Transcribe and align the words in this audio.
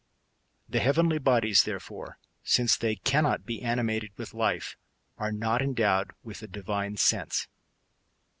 The 0.67 0.79
heaven' 0.79 1.09
ly 1.09 1.19
bodies, 1.19 1.61
therefore, 1.63 2.17
since 2.43 2.75
they 2.75 2.95
cannot 2.95 3.45
be 3.45 3.61
animated 3.61 4.09
with 4.17 4.33
life, 4.33 4.75
are 5.19 5.31
not 5.31 5.61
endowed 5.61 6.09
with 6.23 6.41
a 6.41 6.47
divine 6.47 6.97
sense. 6.97 7.47